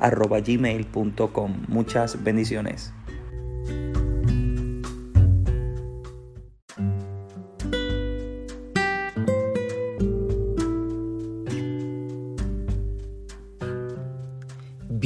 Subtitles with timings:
[0.00, 1.64] michaelsantiagoministries.com.
[1.68, 2.92] Muchas bendiciones.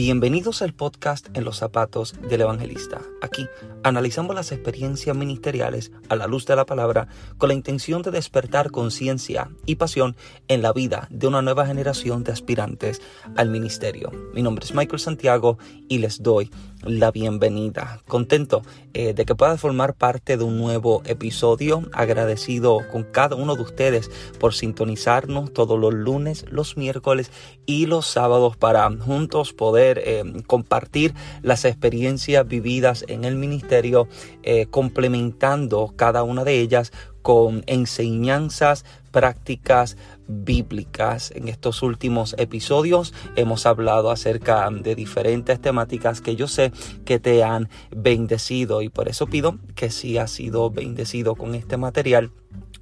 [0.05, 3.01] Bienvenidos al podcast En los zapatos del evangelista.
[3.23, 3.47] Aquí
[3.85, 7.07] analizamos las experiencias ministeriales a la luz de la palabra
[7.39, 10.17] con la intención de despertar conciencia y pasión
[10.49, 13.01] en la vida de una nueva generación de aspirantes
[13.37, 14.11] al ministerio.
[14.35, 16.51] Mi nombre es Michael Santiago y les doy
[16.85, 18.01] la bienvenida.
[18.07, 18.63] Contento
[18.95, 21.89] eh, de que pueda formar parte de un nuevo episodio.
[21.93, 27.31] Agradecido con cada uno de ustedes por sintonizarnos todos los lunes, los miércoles
[27.67, 34.09] y los sábados para juntos poder eh, compartir las experiencias vividas en el ministerio,
[34.43, 39.97] eh, complementando cada una de ellas con enseñanzas prácticas
[40.27, 41.31] bíblicas.
[41.37, 46.73] En estos últimos episodios hemos hablado acerca de diferentes temáticas que yo sé
[47.05, 51.77] que te han bendecido y por eso pido que si has sido bendecido con este
[51.77, 52.33] material,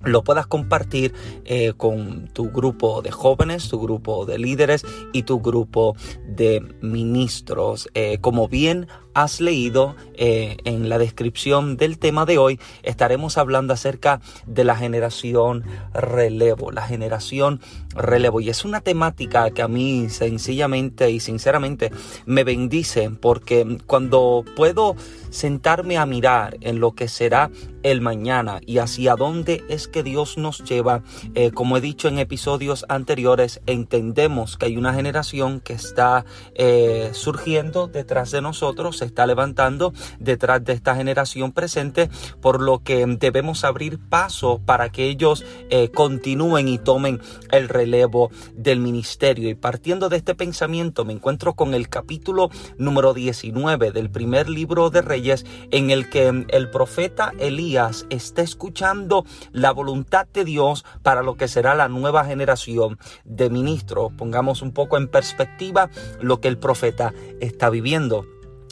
[0.02, 1.12] lo puedas compartir
[1.44, 5.94] eh, con tu grupo de jóvenes, tu grupo de líderes y tu grupo
[6.26, 7.88] de ministros.
[7.94, 13.72] Eh, como bien has leído eh, en la descripción del tema de hoy, estaremos hablando
[13.72, 17.60] acerca de la generación relevo, la generación
[17.94, 18.40] relevo.
[18.40, 21.90] Y es una temática que a mí sencillamente y sinceramente
[22.26, 24.96] me bendice porque cuando puedo
[25.30, 27.50] sentarme a mirar en lo que será
[27.82, 31.02] el mañana y hacia dónde es que Dios nos lleva,
[31.34, 37.10] eh, como he dicho en episodios anteriores, entendemos que hay una generación que está eh,
[37.12, 42.08] surgiendo detrás de nosotros, está levantando detrás de esta generación presente,
[42.40, 48.30] por lo que debemos abrir paso para que ellos eh, continúen y tomen el relevo
[48.54, 49.48] del ministerio.
[49.48, 54.90] Y partiendo de este pensamiento me encuentro con el capítulo número 19 del primer libro
[54.90, 61.22] de Reyes en el que el profeta Elías está escuchando la voluntad de Dios para
[61.22, 64.12] lo que será la nueva generación de ministros.
[64.16, 65.90] Pongamos un poco en perspectiva
[66.20, 68.26] lo que el profeta está viviendo.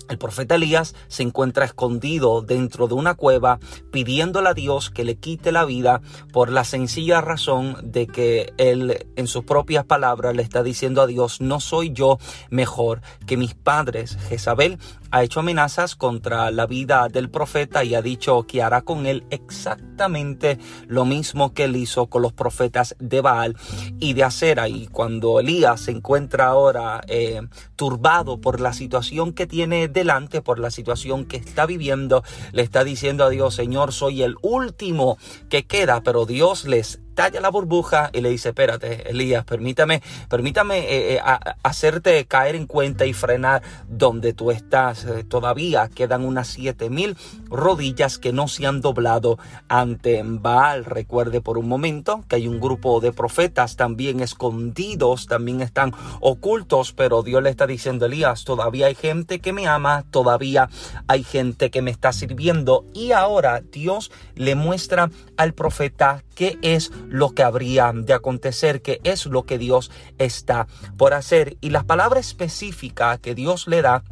[0.08, 3.58] El profeta Elías se encuentra escondido dentro de una cueva
[3.90, 6.00] pidiéndole a Dios que le quite la vida
[6.32, 11.06] por la sencilla razón de que él en sus propias palabras le está diciendo a
[11.06, 12.18] Dios, no soy yo
[12.50, 14.16] mejor que mis padres.
[14.28, 14.78] Jezabel
[15.10, 19.24] ha hecho amenazas contra la vida del profeta y ha dicho que hará con él
[19.30, 23.56] exactamente lo mismo que él hizo con los profetas de Baal
[23.98, 24.68] y de Acera.
[24.68, 27.40] Y cuando Elías se encuentra ahora eh,
[27.76, 32.22] turbado por la situación que tiene delante, por la situación que está viviendo,
[32.52, 37.40] le está diciendo a Dios, Señor, soy el último que queda, pero Dios les talla
[37.40, 41.20] la burbuja y le dice, espérate, Elías, permítame, permítame eh, eh,
[41.64, 45.04] hacerte caer en cuenta y frenar donde tú estás.
[45.04, 47.16] Eh, todavía quedan unas siete mil
[47.50, 49.36] rodillas que no se han doblado
[49.66, 50.84] ante Baal.
[50.84, 56.92] Recuerde por un momento que hay un grupo de profetas también escondidos, también están ocultos,
[56.92, 60.68] pero Dios le está diciendo, Elías, todavía hay gente que me ama, todavía
[61.08, 66.92] hay gente que me está sirviendo y ahora Dios le muestra al profeta qué es
[67.08, 70.66] lo que habría de acontecer, qué es lo que Dios está
[70.96, 71.56] por hacer.
[71.60, 74.04] Y la palabra específica que Dios le da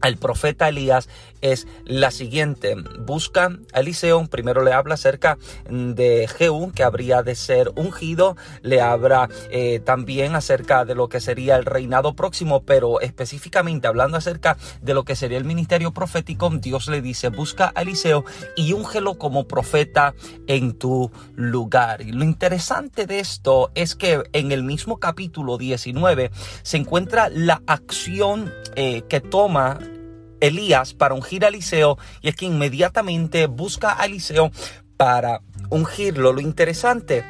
[0.00, 1.08] al profeta Elías
[1.42, 2.74] es la siguiente.
[3.00, 8.80] Busca a Eliseo, primero le habla acerca de Jehú, que habría de ser ungido, le
[8.80, 14.56] habla eh, también acerca de lo que sería el reinado próximo, pero específicamente hablando acerca
[14.80, 18.24] de lo que sería el ministerio profético, Dios le dice, busca a Eliseo
[18.56, 20.14] y úngelo como profeta
[20.46, 22.02] en tu lugar.
[22.02, 26.30] Y lo interesante de esto es que en el mismo capítulo 19
[26.62, 29.78] se encuentra la acción eh, que toma
[30.42, 34.50] Elías para ungir a Eliseo y es que inmediatamente busca a Eliseo
[34.96, 35.40] para
[35.70, 36.32] ungirlo.
[36.32, 37.24] Lo interesante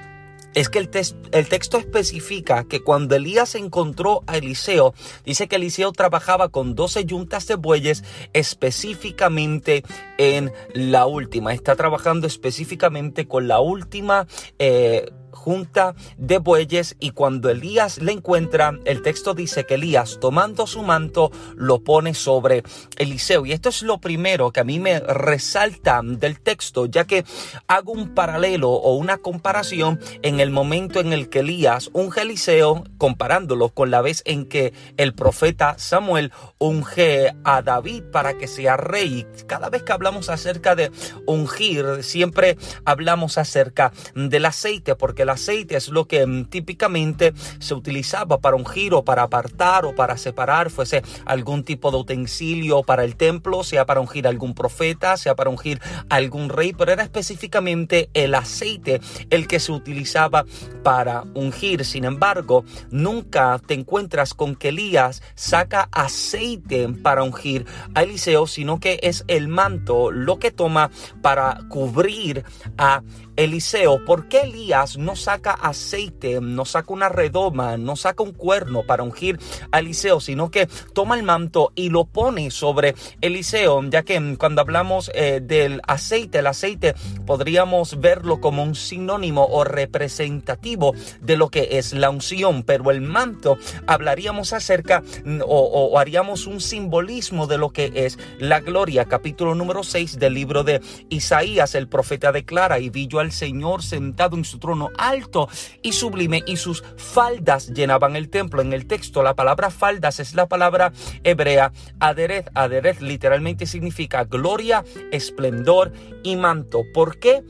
[0.54, 0.90] es que el,
[1.32, 4.94] el, texto especifica que cuando Elías encontró a Eliseo,
[5.24, 9.82] dice que Eliseo trabajaba con 12 yuntas de bueyes específicamente
[10.18, 11.54] en la última.
[11.54, 14.26] Está trabajando específicamente con la última.
[14.58, 20.66] Eh, junta de bueyes y cuando Elías le encuentra, el texto dice que Elías tomando
[20.66, 22.62] su manto lo pone sobre
[22.98, 23.46] Eliseo.
[23.46, 27.24] Y esto es lo primero que a mí me resalta del texto, ya que
[27.66, 32.22] hago un paralelo o una comparación en el momento en el que Elías unge a
[32.22, 38.46] Eliseo, comparándolo con la vez en que el profeta Samuel unge a David para que
[38.46, 39.26] sea rey.
[39.46, 40.90] Cada vez que hablamos acerca de
[41.26, 47.74] ungir, siempre hablamos acerca del aceite, porque el aceite es lo que mm, típicamente se
[47.74, 53.04] utilizaba para ungir o para apartar o para separar, fuese algún tipo de utensilio para
[53.04, 58.10] el templo, sea para ungir algún profeta, sea para ungir algún rey, pero era específicamente
[58.14, 60.44] el aceite el que se utilizaba
[60.82, 61.84] para ungir.
[61.84, 68.80] Sin embargo, nunca te encuentras con que Elías saca aceite para ungir a Eliseo, sino
[68.80, 70.90] que es el manto lo que toma
[71.20, 72.44] para cubrir
[72.78, 73.02] a
[73.42, 78.84] Eliseo, ¿por qué Elías no saca aceite, no saca una redoma, no saca un cuerno
[78.84, 79.40] para ungir
[79.72, 83.82] a Eliseo, sino que toma el manto y lo pone sobre Eliseo?
[83.90, 86.94] Ya que cuando hablamos eh, del aceite, el aceite
[87.26, 93.00] podríamos verlo como un sinónimo o representativo de lo que es la unción, pero el
[93.00, 93.58] manto
[93.88, 95.02] hablaríamos acerca
[95.44, 99.06] o, o haríamos un simbolismo de lo que es la gloria.
[99.06, 103.82] Capítulo número 6 del libro de Isaías, el profeta declara y vi yo al Señor
[103.82, 105.48] sentado en su trono alto
[105.82, 108.62] y sublime y sus faldas llenaban el templo.
[108.62, 110.92] En el texto la palabra faldas es la palabra
[111.24, 112.50] hebrea aderet.
[112.54, 115.92] Aderet literalmente significa gloria, esplendor
[116.22, 116.82] y manto.
[116.94, 117.42] ¿Por qué?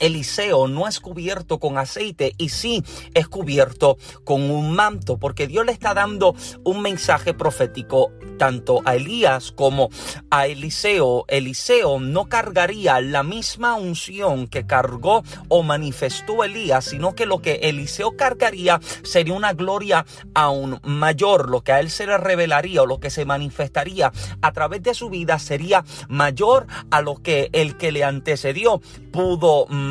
[0.00, 2.82] Eliseo no es cubierto con aceite y sí
[3.14, 8.96] es cubierto con un manto, porque Dios le está dando un mensaje profético tanto a
[8.96, 9.90] Elías como
[10.30, 11.26] a Eliseo.
[11.28, 17.56] Eliseo no cargaría la misma unción que cargó o manifestó Elías, sino que lo que
[17.62, 21.50] Eliseo cargaría sería una gloria aún mayor.
[21.50, 24.10] Lo que a él se le revelaría o lo que se manifestaría
[24.40, 28.80] a través de su vida sería mayor a lo que el que le antecedió
[29.12, 29.89] pudo manifestar.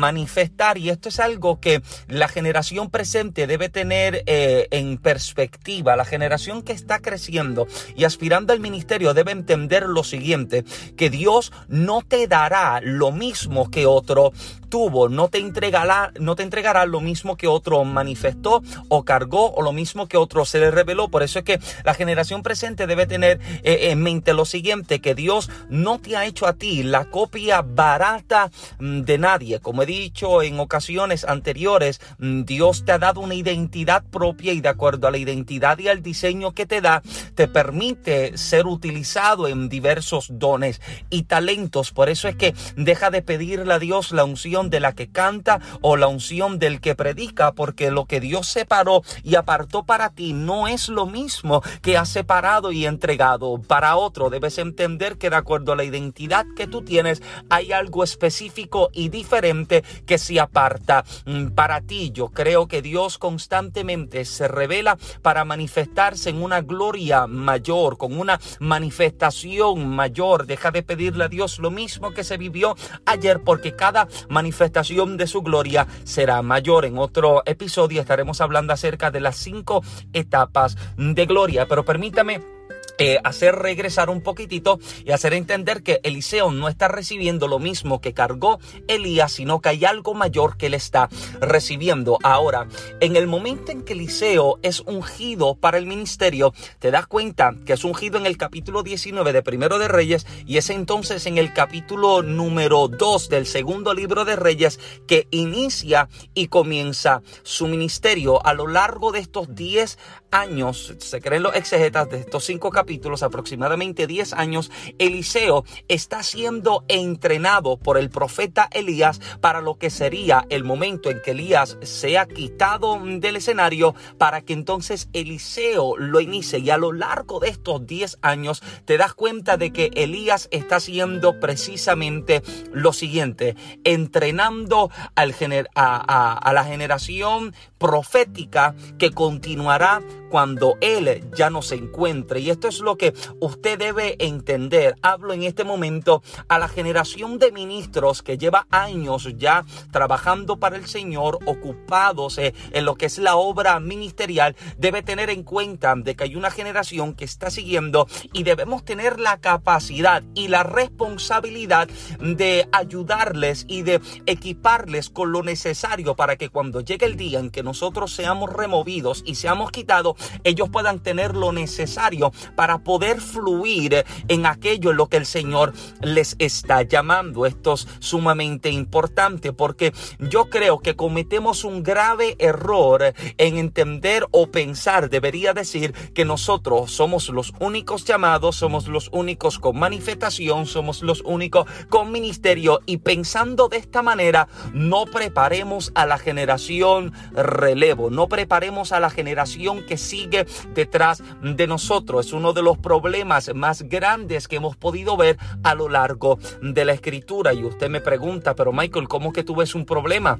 [0.76, 5.96] Y esto es algo que la generación presente debe tener eh, en perspectiva.
[5.96, 7.66] La generación que está creciendo
[7.96, 10.64] y aspirando del ministerio debe entender lo siguiente,
[10.96, 14.32] que Dios no te dará lo mismo que otro
[14.70, 19.62] tuvo, no te entregará, no te entregará lo mismo que otro manifestó o cargó o
[19.62, 21.08] lo mismo que otro se le reveló.
[21.08, 25.14] Por eso es que la generación presente debe tener eh, en mente lo siguiente, que
[25.14, 29.60] Dios no te ha hecho a ti la copia barata mm, de nadie.
[29.60, 34.60] Como he dicho en ocasiones anteriores, mm, Dios te ha dado una identidad propia y
[34.60, 37.02] de acuerdo a la identidad y al diseño que te da,
[37.34, 40.80] te permite ser utilizado en diversos dones
[41.10, 41.90] y talentos.
[41.90, 45.60] Por eso es que deja de pedirle a Dios la unción de la que canta
[45.80, 50.32] o la unción del que predica, porque lo que Dios separó y apartó para ti
[50.32, 54.28] no es lo mismo que ha separado y entregado para otro.
[54.28, 59.08] Debes entender que de acuerdo a la identidad que tú tienes, hay algo específico y
[59.08, 62.10] diferente que se aparta mm, para ti.
[62.12, 68.40] Yo creo que Dios constantemente se revela para manifestarse en una gloria mayor, con una
[68.58, 70.46] manifestación mayor.
[70.46, 75.16] Deja de pedirle a Dios lo mismo que se vivió ayer, porque cada manifestación manifestación
[75.16, 76.84] de su gloria será mayor.
[76.84, 82.59] En otro episodio estaremos hablando acerca de las cinco etapas de gloria, pero permítame
[82.98, 88.00] eh, hacer regresar un poquitito y hacer entender que Eliseo no está recibiendo lo mismo
[88.00, 91.08] que cargó Elías, sino que hay algo mayor que él está
[91.40, 92.18] recibiendo.
[92.22, 92.68] Ahora,
[93.00, 97.74] en el momento en que Eliseo es ungido para el ministerio, te das cuenta que
[97.74, 101.52] es ungido en el capítulo 19 de Primero de Reyes y es entonces en el
[101.52, 108.44] capítulo número 2 del segundo libro de Reyes que inicia y comienza su ministerio.
[108.44, 109.98] A lo largo de estos 10
[110.30, 112.89] años, se creen los exegetas de estos cinco capítulos,
[113.22, 120.46] aproximadamente 10 años, Eliseo está siendo entrenado por el profeta Elías para lo que sería
[120.50, 126.58] el momento en que Elías sea quitado del escenario para que entonces Eliseo lo inicie.
[126.58, 130.76] Y a lo largo de estos 10 años te das cuenta de que Elías está
[130.76, 132.42] haciendo precisamente
[132.72, 135.34] lo siguiente, entrenando al
[135.74, 142.40] a, a la generación profética que continuará cuando Él ya no se encuentre.
[142.40, 144.96] Y esto es lo que usted debe entender.
[145.02, 150.76] Hablo en este momento a la generación de ministros que lleva años ya trabajando para
[150.76, 154.56] el Señor, ocupados en lo que es la obra ministerial.
[154.78, 159.20] Debe tener en cuenta de que hay una generación que está siguiendo y debemos tener
[159.20, 161.88] la capacidad y la responsabilidad
[162.20, 167.50] de ayudarles y de equiparles con lo necesario para que cuando llegue el día en
[167.50, 174.04] que nosotros seamos removidos y seamos quitados, ellos puedan tener lo necesario para poder fluir
[174.28, 177.46] en aquello en lo que el Señor les está llamando.
[177.46, 184.50] Esto es sumamente importante porque yo creo que cometemos un grave error en entender o
[184.50, 191.00] pensar, debería decir, que nosotros somos los únicos llamados, somos los únicos con manifestación, somos
[191.00, 198.10] los únicos con ministerio y pensando de esta manera no preparemos a la generación relevo,
[198.10, 202.26] no preparemos a la generación que sigue detrás de nosotros.
[202.26, 206.84] Es uno de los problemas más grandes que hemos podido ver a lo largo de
[206.84, 207.52] la escritura.
[207.52, 210.38] Y usted me pregunta, pero Michael, ¿cómo que tú ves un problema?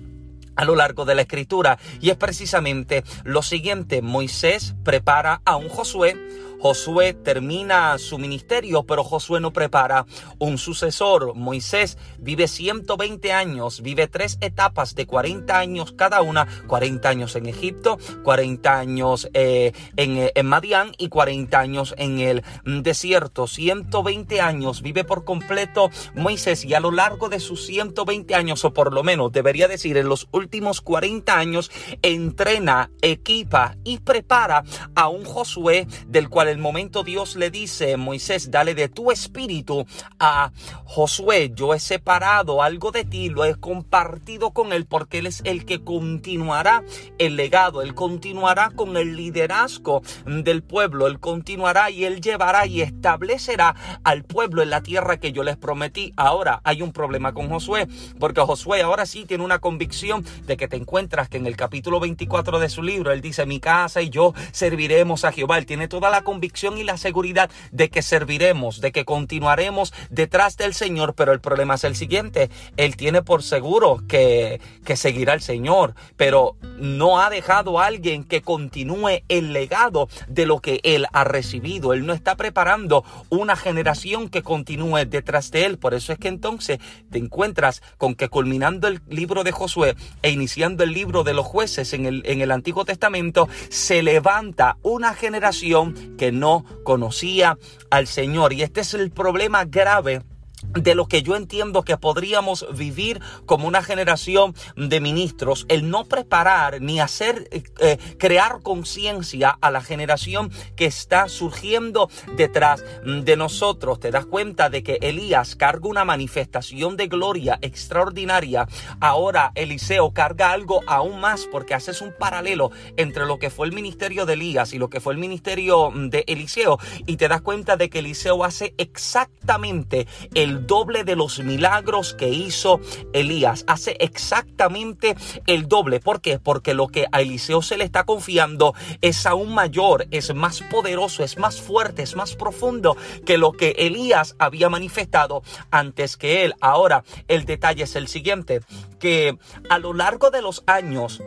[0.56, 5.68] a lo largo de la escritura y es precisamente lo siguiente Moisés prepara a un
[5.70, 6.16] Josué
[6.60, 10.04] Josué termina su ministerio, pero Josué no prepara
[10.38, 11.34] un sucesor.
[11.34, 17.46] Moisés vive 120 años, vive tres etapas de 40 años cada una, 40 años en
[17.46, 23.46] Egipto, 40 años eh, en, en Madián y 40 años en el desierto.
[23.46, 28.74] 120 años vive por completo Moisés y a lo largo de sus 120 años, o
[28.74, 31.70] por lo menos debería decir en los últimos 40 años,
[32.02, 34.62] entrena, equipa y prepara
[34.94, 39.86] a un Josué del cual el momento Dios le dice, Moisés, dale de tu espíritu
[40.18, 40.52] a
[40.84, 45.40] Josué, yo he separado algo de ti, lo he compartido con él porque él es
[45.44, 46.82] el que continuará
[47.18, 52.82] el legado, él continuará con el liderazgo del pueblo, él continuará y él llevará y
[52.82, 56.12] establecerá al pueblo en la tierra que yo les prometí.
[56.16, 57.86] Ahora hay un problema con Josué,
[58.18, 62.00] porque Josué ahora sí tiene una convicción de que te encuentras que en el capítulo
[62.00, 65.88] 24 de su libro, él dice, mi casa y yo serviremos a Jehová, él tiene
[65.88, 70.72] toda la convicción convicción y la seguridad de que serviremos, de que continuaremos detrás del
[70.72, 75.42] Señor, pero el problema es el siguiente, Él tiene por seguro que, que seguirá al
[75.42, 81.06] Señor, pero no ha dejado a alguien que continúe el legado de lo que Él
[81.12, 86.14] ha recibido, Él no está preparando una generación que continúe detrás de Él, por eso
[86.14, 86.78] es que entonces
[87.10, 91.44] te encuentras con que culminando el libro de Josué e iniciando el libro de los
[91.44, 97.58] jueces en el, en el Antiguo Testamento, se levanta una generación que no conocía
[97.90, 98.52] al Señor.
[98.52, 100.22] Y este es el problema grave
[100.68, 106.04] de lo que yo entiendo que podríamos vivir como una generación de ministros, el no
[106.04, 113.36] preparar ni hacer eh, eh, crear conciencia a la generación que está surgiendo detrás de
[113.36, 114.00] nosotros.
[114.00, 118.66] Te das cuenta de que Elías carga una manifestación de gloria extraordinaria.
[119.00, 123.72] Ahora Eliseo carga algo aún más porque haces un paralelo entre lo que fue el
[123.72, 127.76] ministerio de Elías y lo que fue el ministerio de Eliseo y te das cuenta
[127.76, 130.06] de que Eliseo hace exactamente
[130.50, 132.80] el doble de los milagros que hizo
[133.12, 133.64] Elías.
[133.68, 135.16] Hace exactamente
[135.46, 136.00] el doble.
[136.00, 136.40] ¿Por qué?
[136.40, 141.22] Porque lo que a Eliseo se le está confiando es aún mayor, es más poderoso,
[141.22, 146.54] es más fuerte, es más profundo que lo que Elías había manifestado antes que él.
[146.60, 148.60] Ahora, el detalle es el siguiente,
[148.98, 149.38] que
[149.68, 151.22] a lo largo de los años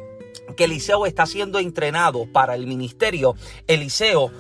[0.58, 3.36] que Eliseo está siendo entrenado para el ministerio,
[3.68, 4.32] Eliseo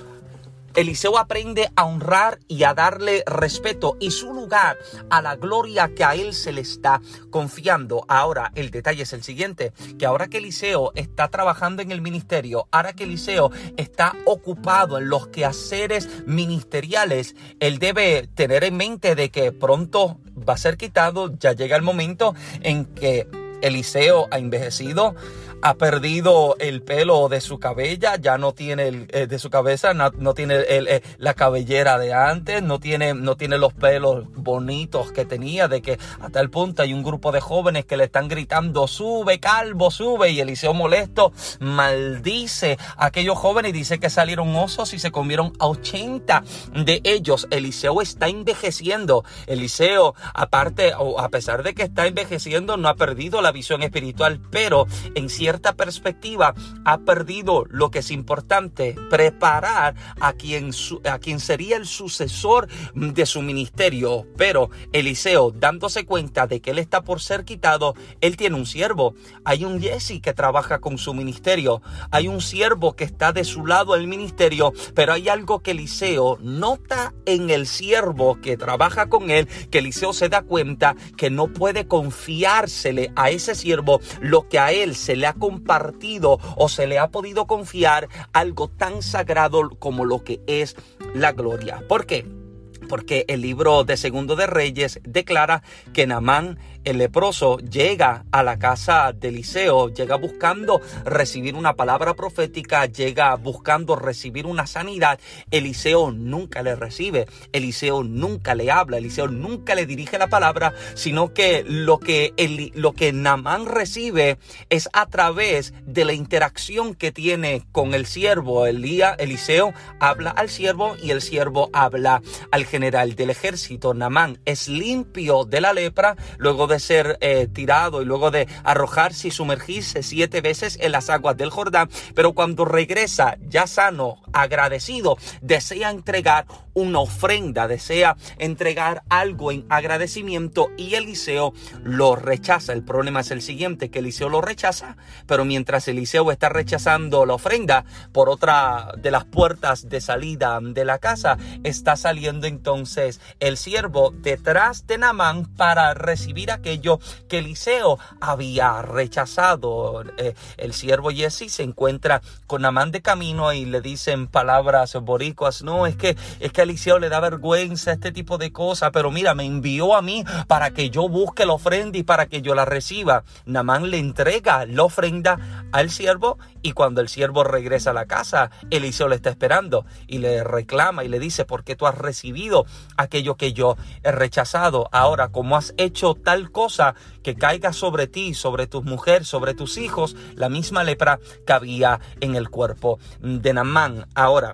[0.75, 4.77] Eliseo aprende a honrar y a darle respeto y su lugar
[5.10, 8.06] a la gloria que a él se le está confiando.
[8.08, 12.68] Ahora, el detalle es el siguiente, que ahora que Eliseo está trabajando en el ministerio,
[12.72, 19.30] ahora que Eliseo está ocupado en los quehaceres ministeriales, él debe tener en mente de
[19.30, 23.27] que pronto va a ser quitado, ya llega el momento en que
[23.62, 25.15] Eliseo ha envejecido,
[25.63, 29.93] ha perdido el pelo de su cabella, ya no tiene el, eh, de su cabeza,
[29.93, 35.24] no, tiene eh, la cabellera de antes, no tiene, no tiene los pelos bonitos que
[35.24, 38.88] tenía, de que hasta el punto hay un grupo de jóvenes que le están gritando,
[38.88, 44.93] sube, calvo, sube, y Eliseo molesto maldice a aquellos jóvenes y dice que salieron osos
[44.93, 46.43] y se comieron a 80
[46.75, 47.48] de ellos.
[47.51, 49.24] Eliseo está envejeciendo.
[49.48, 54.41] Eliseo, aparte, o a pesar de que está envejeciendo, no ha perdido la visión espiritual,
[54.51, 60.72] pero en cierto cierta perspectiva, ha perdido lo que es importante, preparar a quien,
[61.07, 64.25] a quien sería el sucesor de su ministerio.
[64.36, 69.13] Pero Eliseo, dándose cuenta de que él está por ser quitado, él tiene un siervo.
[69.45, 71.83] Hay un Jesse que trabaja con su ministerio.
[72.10, 76.39] Hay un siervo que está de su lado el ministerio, pero hay algo que Eliseo
[76.41, 81.53] nota en el siervo que trabaja con él, que Eliseo se da cuenta que no
[81.53, 86.88] puede confiársele a ese siervo lo que a él se le ha compartido o se
[86.88, 90.78] le ha podido confiar algo tan sagrado como lo que es
[91.14, 91.84] la gloria.
[91.90, 92.43] ¿Por qué?
[92.88, 95.63] Porque el libro de Segundo de Reyes declara
[95.94, 102.13] que Namán el leproso llega a la casa de Eliseo, llega buscando recibir una palabra
[102.13, 105.18] profética, llega buscando recibir una sanidad.
[105.50, 111.34] Eliseo nunca le recibe, Eliseo nunca le habla, Eliseo nunca le dirige la palabra, sino
[111.34, 112.34] que lo que,
[112.75, 114.38] lo que Namán recibe
[114.70, 118.66] es a través de la interacción que tiene con el siervo.
[118.66, 122.22] Elía, Eliseo habla al siervo y el siervo habla
[122.52, 123.94] al general del ejército.
[123.94, 128.48] Namán es limpio de la lepra luego de de ser eh, tirado y luego de
[128.63, 134.18] arrojarse y sumergirse siete veces en las aguas del Jordán, pero cuando regresa ya sano,
[134.34, 141.53] agradecido, desea entregar una ofrenda, desea entregar algo en agradecimiento y Eliseo
[141.84, 142.74] lo rechaza.
[142.74, 147.36] El problema es el siguiente, que Eliseo lo rechaza, pero mientras Eliseo está rechazando la
[147.36, 153.58] ofrenda por otra de las puertas de salida de la casa, está saliendo entonces el
[153.58, 160.03] siervo detrás de Namán para recibir aquello que Eliseo había rechazado.
[160.18, 165.63] Eh, el siervo Jesse se encuentra con Amán de camino y le dicen palabras boricuas.
[165.63, 169.36] No, es que, es que Eliseo le da vergüenza este tipo de cosas, pero mira,
[169.36, 172.65] me envió a mí para que yo busque la ofrenda y para que yo la
[172.65, 173.24] reciba.
[173.46, 178.51] Namán le entrega la ofrenda al siervo y cuando el siervo regresa a la casa,
[178.70, 182.65] Eliseo le está esperando y le reclama y le dice, ¿por qué tú has recibido
[182.98, 184.89] aquello que yo he rechazado?
[184.91, 189.77] Ahora, como has hecho tal cosa que caiga sobre ti, sobre tu mujer, sobre tus
[189.77, 194.08] hijos, la misma lepra que había en el cuerpo de Namán.
[194.15, 194.53] Ahora,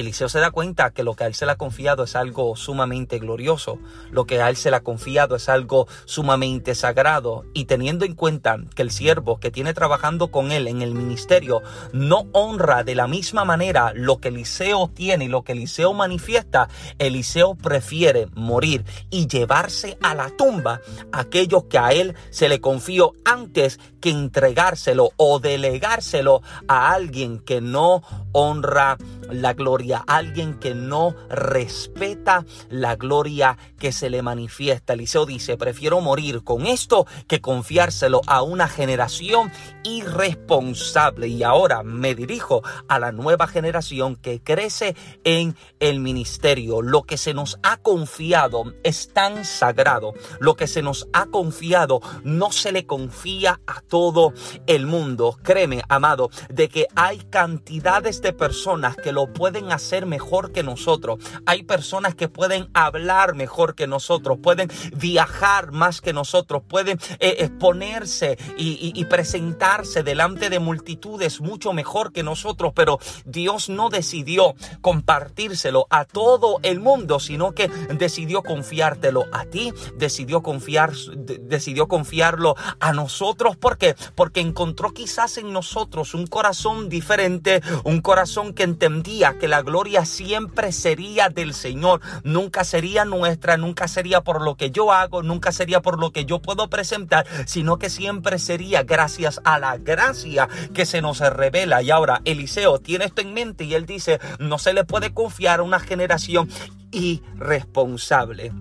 [0.00, 2.54] Eliseo se da cuenta que lo que a él se le ha confiado es algo
[2.56, 3.78] sumamente glorioso,
[4.10, 8.14] lo que a él se le ha confiado es algo sumamente sagrado y teniendo en
[8.14, 12.94] cuenta que el siervo que tiene trabajando con él en el ministerio no honra de
[12.94, 18.84] la misma manera lo que Eliseo tiene y lo que Eliseo manifiesta, Eliseo prefiere morir
[19.10, 20.80] y llevarse a la tumba
[21.12, 27.60] aquello que a él se le confió antes que entregárselo o delegárselo a alguien que
[27.60, 28.96] no honra
[29.30, 34.92] la gloria, alguien que no respeta la gloria que se le manifiesta.
[34.92, 39.50] Eliseo dice, prefiero morir con esto que confiárselo a una generación
[39.84, 41.28] irresponsable.
[41.28, 46.82] Y ahora me dirijo a la nueva generación que crece en el ministerio.
[46.82, 50.14] Lo que se nos ha confiado es tan sagrado.
[50.40, 54.32] Lo que se nos ha confiado no se le confía a todo
[54.66, 55.38] el mundo.
[55.42, 61.18] Créeme, amado, de que hay cantidades de personas que lo pueden hacer mejor que nosotros.
[61.46, 67.36] Hay personas que pueden hablar mejor que nosotros, pueden viajar más que nosotros, pueden eh,
[67.40, 75.86] exponerse y, presentarse delante de multitudes mucho mejor que nosotros, pero Dios no decidió compartírselo
[75.88, 82.92] a todo el mundo, sino que decidió confiártelo a ti, decidió confiar, decidió confiarlo a
[82.92, 83.56] nosotros.
[83.56, 83.96] ¿Por qué?
[84.14, 90.04] Porque encontró quizás en nosotros un corazón diferente, un corazón que entendía que la gloria
[90.04, 95.52] siempre sería del Señor, nunca sería nuestra, nunca sería por lo que yo hago, nunca
[95.52, 100.48] sería por lo que yo puedo presentar, sino que siempre sería gracias a la gracia
[100.74, 101.82] que se nos revela.
[101.82, 105.60] Y ahora Eliseo tiene esto en mente y él dice, no se le puede confiar
[105.60, 106.48] a una generación
[106.90, 108.52] irresponsable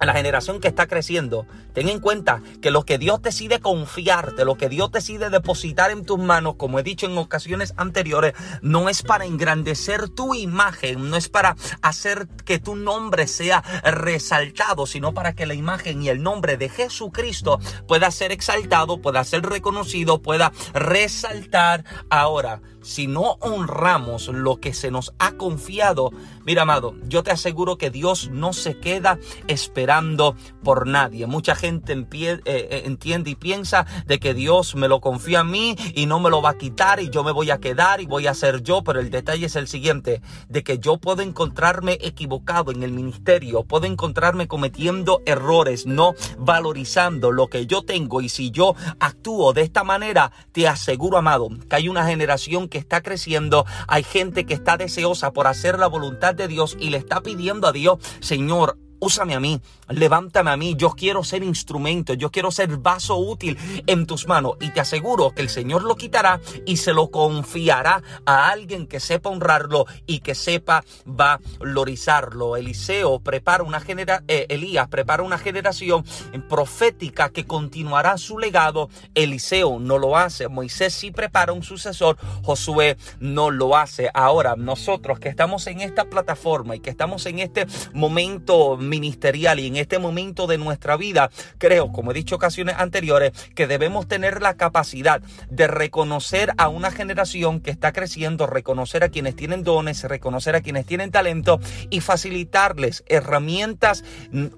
[0.00, 4.44] a la generación que está creciendo, ten en cuenta que lo que Dios decide confiarte,
[4.44, 8.88] lo que Dios decide depositar en tus manos, como he dicho en ocasiones anteriores, no
[8.88, 15.12] es para engrandecer tu imagen, no es para hacer que tu nombre sea resaltado, sino
[15.12, 20.22] para que la imagen y el nombre de Jesucristo pueda ser exaltado, pueda ser reconocido,
[20.22, 21.84] pueda resaltar.
[22.08, 26.10] Ahora si no honramos lo que se nos ha confiado,
[26.44, 31.26] mira amado, yo te aseguro que Dios no se queda esperando por nadie.
[31.26, 35.76] Mucha gente eh, eh, entiende y piensa de que Dios me lo confía a mí
[35.94, 38.26] y no me lo va a quitar y yo me voy a quedar y voy
[38.26, 42.72] a ser yo, pero el detalle es el siguiente, de que yo puedo encontrarme equivocado
[42.72, 48.50] en el ministerio, puedo encontrarme cometiendo errores, no valorizando lo que yo tengo y si
[48.50, 53.66] yo actúo de esta manera, te aseguro, amado, que hay una generación que está creciendo,
[53.86, 57.66] hay gente que está deseosa por hacer la voluntad de Dios y le está pidiendo
[57.66, 62.50] a Dios, Señor, úsame a mí, levántame a mí, yo quiero ser instrumento, yo quiero
[62.50, 66.76] ser vaso útil en tus manos y te aseguro que el Señor lo quitará y
[66.76, 72.56] se lo confiará a alguien que sepa honrarlo y que sepa valorizarlo.
[72.56, 76.04] Eliseo prepara una generación, eh, Elías prepara una generación
[76.48, 78.88] profética que continuará su legado.
[79.14, 84.10] Eliseo no lo hace, Moisés sí prepara un sucesor, Josué no lo hace.
[84.14, 89.66] Ahora, nosotros que estamos en esta plataforma y que estamos en este momento ministerial y
[89.66, 94.42] en este momento de nuestra vida, creo, como he dicho ocasiones anteriores, que debemos tener
[94.42, 100.04] la capacidad de reconocer a una generación que está creciendo, reconocer a quienes tienen dones,
[100.04, 104.04] reconocer a quienes tienen talento y facilitarles herramientas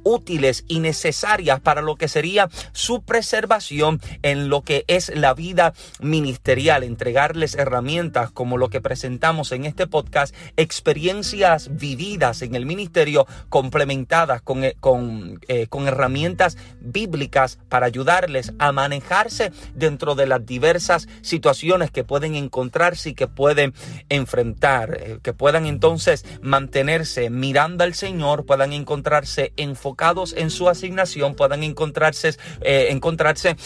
[0.03, 5.75] útiles y necesarias para lo que sería su preservación en lo que es la vida
[6.01, 13.27] ministerial, entregarles herramientas como lo que presentamos en este podcast, experiencias vividas en el ministerio
[13.49, 15.12] complementadas con, con,
[15.49, 22.35] eh, con herramientas bíblicas para ayudarles a manejarse dentro de las diversas situaciones que pueden
[22.35, 23.75] encontrarse y que pueden
[24.09, 31.35] enfrentar, eh, que puedan entonces mantenerse mirando al Señor, puedan encontrarse enfocados en su asignación,
[31.35, 33.57] puedan encontrarse, encontrarse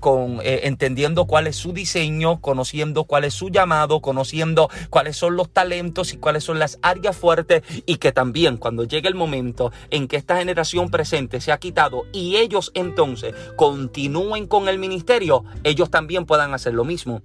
[0.00, 5.50] con entendiendo cuál es su diseño, conociendo cuál es su llamado, conociendo cuáles son los
[5.50, 10.08] talentos y cuáles son las áreas fuertes y que también cuando llegue el momento en
[10.08, 15.90] que esta generación presente se ha quitado y ellos entonces continúen con el ministerio, ellos
[15.90, 17.20] también puedan hacer lo mismo.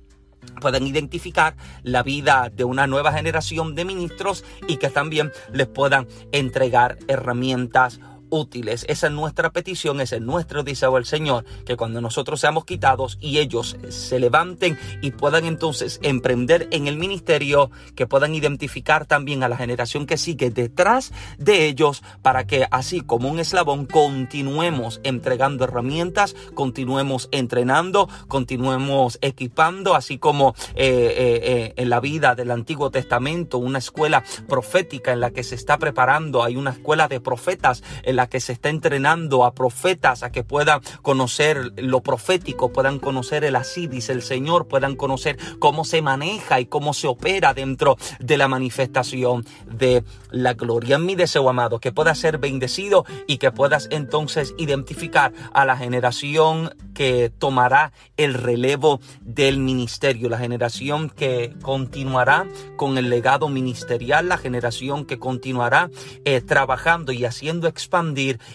[0.59, 6.07] Puedan identificar la vida de una nueva generación de ministros y que también les puedan
[6.31, 8.85] entregar herramientas útiles.
[8.87, 13.17] Esa es nuestra petición, ese es nuestro deseo al Señor, que cuando nosotros seamos quitados
[13.21, 19.43] y ellos se levanten y puedan entonces emprender en el ministerio, que puedan identificar también
[19.43, 25.01] a la generación que sigue detrás de ellos, para que así como un eslabón continuemos
[25.03, 32.51] entregando herramientas, continuemos entrenando, continuemos equipando, así como eh, eh, eh, en la vida del
[32.51, 37.19] Antiguo Testamento, una escuela profética en la que se está preparando, hay una escuela de
[37.19, 42.73] profetas en la que se está entrenando a profetas a que puedan conocer lo profético,
[42.73, 47.07] puedan conocer el así, dice el Señor, puedan conocer cómo se maneja y cómo se
[47.07, 50.97] opera dentro de la manifestación de la gloria.
[50.97, 56.75] Mi deseo, amado, que puedas ser bendecido y que puedas entonces identificar a la generación
[56.93, 64.37] que tomará el relevo del ministerio, la generación que continuará con el legado ministerial, la
[64.37, 65.89] generación que continuará
[66.25, 68.08] eh, trabajando y haciendo expandir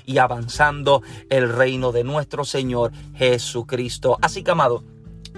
[0.05, 4.19] y avanzando el reino de nuestro Señor Jesucristo.
[4.21, 4.85] Así que, amado,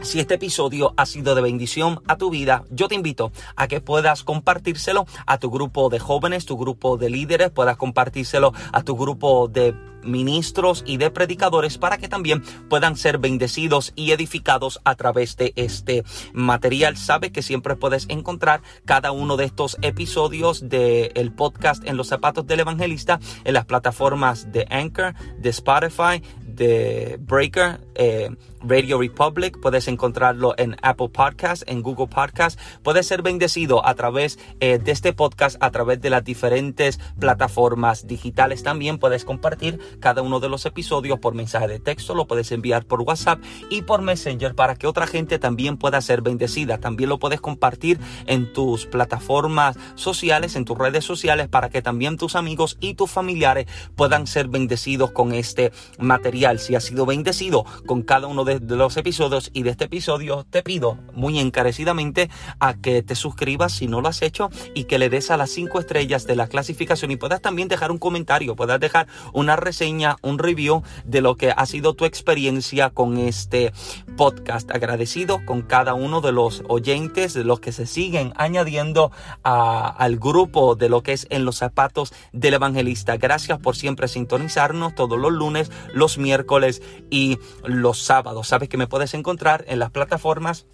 [0.03, 3.81] si este episodio ha sido de bendición a tu vida, yo te invito a que
[3.81, 8.97] puedas compartírselo a tu grupo de jóvenes, tu grupo de líderes, puedas compartírselo a tu
[8.97, 9.75] grupo de
[10.07, 15.53] ministros y de predicadores para que también puedan ser bendecidos y edificados a través de
[15.57, 16.97] este material.
[16.97, 22.47] Sabe que siempre puedes encontrar cada uno de estos episodios del podcast en los zapatos
[22.47, 28.31] del evangelista en las plataformas de Anchor, de Spotify, de Breaker, eh,
[28.63, 34.39] Radio Republic, puedes encontrarlo en Apple Podcast, en Google Podcast, puedes ser bendecido a través
[34.61, 38.63] eh, de este podcast, a través de las diferentes plataformas digitales.
[38.63, 42.87] También puedes compartir cada uno de los episodios por mensaje de texto, lo puedes enviar
[42.87, 43.41] por WhatsApp
[43.71, 46.79] y por Messenger para que otra gente también pueda ser bendecida.
[46.79, 52.17] También lo puedes compartir en tus plataformas sociales, en tus redes sociales, para que también
[52.17, 56.59] tus amigos y tus familiares puedan ser bendecidos con este material.
[56.59, 60.63] Si has sido bendecido con cada uno de, los episodios y de este episodio, te
[60.63, 62.31] pido muy encarecidamente
[62.61, 65.51] a que te suscribas si no lo has hecho y que le des a las
[65.51, 70.17] cinco estrellas de la clasificación y puedas también dejar un comentario, puedas dejar una reseña
[70.23, 73.73] un review de lo que ha sido tu experiencia con este
[74.17, 74.71] podcast.
[74.71, 79.11] Agradecido con cada uno de los oyentes, de los que se siguen añadiendo
[79.43, 83.17] al grupo de lo que es en los zapatos del evangelista.
[83.17, 88.36] Gracias por siempre sintonizarnos todos los lunes, los miércoles y los sábados.
[88.45, 90.67] Sabes que me puedes encontrar en las plataformas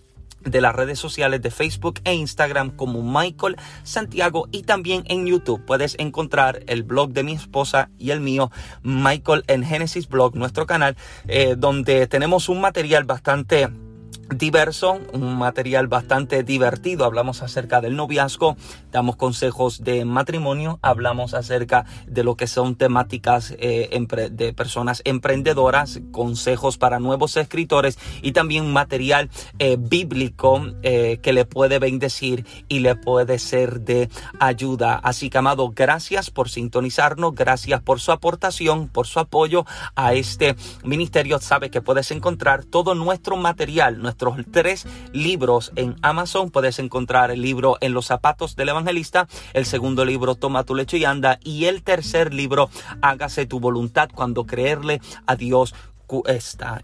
[0.45, 5.65] de las redes sociales de Facebook e Instagram como Michael Santiago y también en YouTube.
[5.65, 8.51] Puedes encontrar el blog de mi esposa y el mío
[8.83, 10.97] Michael en Genesis Blog nuestro canal
[11.29, 13.69] eh, donde tenemos un material bastante
[14.35, 17.05] diverso, un material bastante divertido.
[17.05, 18.57] Hablamos acerca del noviazgo,
[18.91, 23.91] damos consejos de matrimonio, hablamos acerca de lo que son temáticas eh,
[24.31, 31.45] de personas emprendedoras, consejos para nuevos escritores y también material eh, bíblico eh, que le
[31.45, 35.01] puede bendecir y le puede ser de ayuda.
[35.03, 39.65] Así que, amado, gracias por sintonizarnos, gracias por su aportación, por su apoyo
[39.95, 41.39] a este ministerio.
[41.41, 46.51] Sabe que puedes encontrar todo nuestro material, nuestro tres libros en Amazon.
[46.51, 50.97] Puedes encontrar el libro En los zapatos del evangelista, el segundo libro Toma tu lecho
[50.97, 55.75] y anda y el tercer libro Hágase tu voluntad cuando creerle a Dios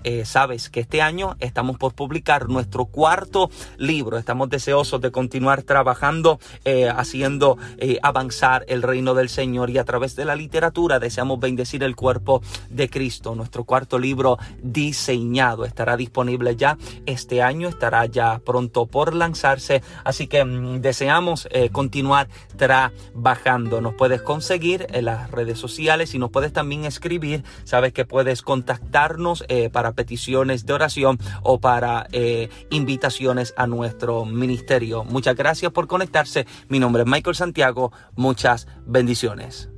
[0.05, 4.17] eh, sabes que este año estamos por publicar nuestro cuarto libro.
[4.17, 9.85] Estamos deseosos de continuar trabajando, eh, haciendo eh, avanzar el reino del Señor y a
[9.85, 13.35] través de la literatura deseamos bendecir el cuerpo de Cristo.
[13.35, 19.83] Nuestro cuarto libro diseñado estará disponible ya este año, estará ya pronto por lanzarse.
[20.05, 23.81] Así que mm, deseamos continuar trabajando.
[23.81, 27.45] Nos puedes conseguir en las redes sociales y nos puedes también escribir.
[27.65, 29.18] Sabes que puedes contactar
[29.49, 35.05] eh, para peticiones de oración o para eh, invitaciones a nuestro ministerio.
[35.05, 36.47] Muchas gracias por conectarse.
[36.69, 37.93] Mi nombre es Michael Santiago.
[38.17, 39.71] Muchas bendiciones.